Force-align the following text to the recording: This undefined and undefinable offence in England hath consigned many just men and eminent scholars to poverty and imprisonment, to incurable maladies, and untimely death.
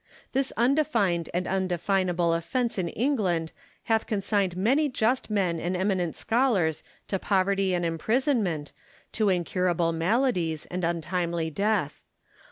This 0.31 0.51
undefined 0.57 1.29
and 1.31 1.45
undefinable 1.45 2.33
offence 2.33 2.79
in 2.79 2.89
England 2.89 3.51
hath 3.83 4.07
consigned 4.07 4.57
many 4.57 4.89
just 4.89 5.29
men 5.29 5.59
and 5.59 5.77
eminent 5.77 6.15
scholars 6.15 6.83
to 7.07 7.19
poverty 7.19 7.75
and 7.75 7.85
imprisonment, 7.85 8.71
to 9.11 9.29
incurable 9.29 9.91
maladies, 9.91 10.65
and 10.71 10.83
untimely 10.83 11.51
death. 11.51 12.01